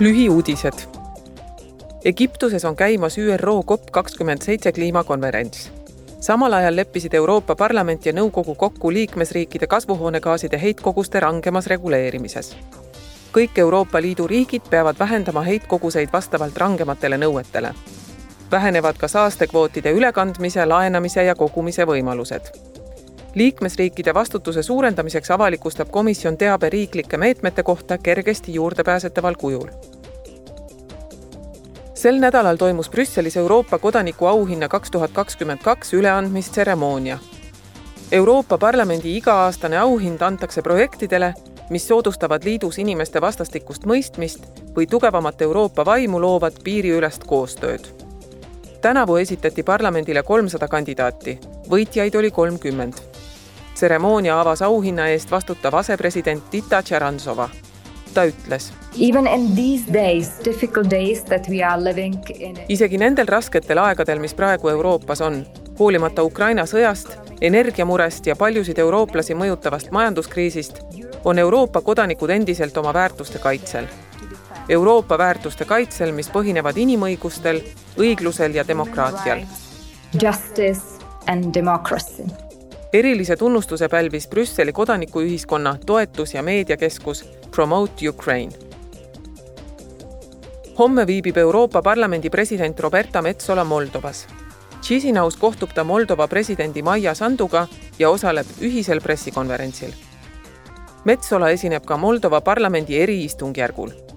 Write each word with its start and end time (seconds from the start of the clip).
lühiuudised. 0.00 0.78
Egiptuses 2.04 2.64
on 2.64 2.76
käimas 2.76 3.18
ÜRO 3.18 3.62
COP 3.62 3.82
kakskümmend 3.90 4.42
seitse 4.42 4.72
kliimakonverents. 4.72 5.72
samal 6.20 6.52
ajal 6.52 6.76
leppisid 6.76 7.14
Euroopa 7.14 7.56
Parlament 7.56 8.06
ja 8.06 8.12
Nõukogu 8.12 8.54
kokku 8.54 8.92
liikmesriikide 8.92 9.66
kasvuhoonegaaside 9.66 10.60
heitkoguste 10.62 11.20
rangemas 11.20 11.66
reguleerimises. 11.66 12.56
kõik 13.32 13.58
Euroopa 13.58 14.02
Liidu 14.02 14.26
riigid 14.26 14.62
peavad 14.70 14.96
vähendama 14.98 15.42
heitkoguseid 15.42 16.08
vastavalt 16.12 16.56
rangematele 16.56 17.16
nõuetele. 17.16 17.74
vähenevad 18.50 18.96
ka 18.98 19.08
saastekvootide 19.08 19.92
ülekandmise, 19.92 20.66
laenamise 20.66 21.24
ja 21.24 21.34
kogumise 21.34 21.84
võimalused 21.86 22.77
liikmesriikide 23.34 24.14
vastutuse 24.14 24.62
suurendamiseks 24.62 25.30
avalikustab 25.30 25.90
komisjon 25.90 26.36
teabe 26.36 26.70
riiklike 26.70 27.16
meetmete 27.16 27.62
kohta 27.62 27.98
kergesti 27.98 28.54
juurdepääsetaval 28.54 29.34
kujul. 29.38 29.68
sel 31.94 32.18
nädalal 32.18 32.56
toimus 32.56 32.90
Brüsselis 32.90 33.36
Euroopa 33.36 33.78
kodanikuauhinna 33.78 34.68
kaks 34.68 34.90
tuhat 34.90 35.10
kakskümmend 35.10 35.58
kaks 35.62 35.94
üleandmistseremoonia. 35.94 37.18
Euroopa 38.12 38.58
Parlamendi 38.58 39.16
iga-aastane 39.16 39.78
auhind 39.78 40.20
antakse 40.20 40.62
projektidele, 40.62 41.34
mis 41.70 41.88
soodustavad 41.88 42.44
liidus 42.44 42.78
inimeste 42.78 43.20
vastastikust 43.20 43.84
mõistmist 43.84 44.46
või 44.76 44.86
tugevamat 44.86 45.42
Euroopa 45.42 45.84
vaimu 45.84 46.20
loovat 46.20 46.54
piiriülest 46.64 47.24
koostööd. 47.24 47.80
tänavu 48.80 49.16
esitati 49.16 49.62
parlamendile 49.62 50.22
kolmsada 50.22 50.68
kandidaati, 50.68 51.38
võitjaid 51.70 52.16
oli 52.16 52.30
kolmkümmend 52.30 53.07
tseremoonia 53.78 54.40
avas 54.40 54.62
auhinna 54.62 55.06
eest 55.08 55.30
vastutav 55.30 55.74
asepresident 55.74 56.50
Tita 56.50 56.82
Tšerantsova. 56.82 57.48
ta 58.14 58.24
ütles. 58.24 58.72
isegi 62.68 62.98
nendel 62.98 63.26
rasketel 63.26 63.78
aegadel, 63.78 64.18
mis 64.18 64.34
praegu 64.34 64.68
Euroopas 64.68 65.20
on, 65.20 65.44
hoolimata 65.78 66.22
Ukraina 66.22 66.64
sõjast, 66.66 67.12
energiamurest 67.40 68.26
ja 68.26 68.36
paljusid 68.36 68.78
eurooplasi 68.78 69.34
mõjutavast 69.34 69.90
majanduskriisist, 69.90 70.82
on 71.24 71.38
Euroopa 71.38 71.80
kodanikud 71.80 72.30
endiselt 72.30 72.76
oma 72.76 72.94
väärtuste 72.94 73.38
kaitsel. 73.38 73.86
Euroopa 74.68 75.18
väärtuste 75.18 75.64
kaitsel, 75.64 76.12
mis 76.12 76.32
põhinevad 76.34 76.76
inimõigustel, 76.76 77.62
õiglusel 77.96 78.58
ja 78.58 78.66
demokraatial. 78.68 79.46
Justice 80.22 80.82
and 81.26 81.54
democracy 81.54 82.47
erilise 82.92 83.36
tunnustuse 83.36 83.88
pälvis 83.88 84.28
Brüsseli 84.28 84.72
kodanikuühiskonna 84.72 85.76
toetus- 85.86 86.34
ja 86.34 86.42
meediakeskus 86.42 87.24
Promote 87.50 88.08
Ukraine. 88.08 88.52
homme 90.78 91.06
viibib 91.06 91.36
Euroopa 91.36 91.82
Parlamendi 91.82 92.30
president 92.30 92.80
Roberta 92.80 93.22
Metsola 93.22 93.64
Moldovas. 93.64 94.26
Chisinaus 94.82 95.36
kohtub 95.36 95.70
ta 95.74 95.84
Moldova 95.84 96.28
presidendi 96.28 96.82
Maia 96.82 97.14
Sanduga 97.14 97.66
ja 97.98 98.10
osaleb 98.10 98.46
ühisel 98.60 99.00
pressikonverentsil. 99.00 99.90
Metsola 101.04 101.50
esineb 101.50 101.84
ka 101.84 101.96
Moldova 101.96 102.40
parlamendi 102.40 103.00
eriistungjärgul 103.00 104.07